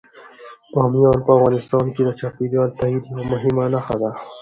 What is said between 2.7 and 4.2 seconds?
د تغیر یوه مهمه نښه ده.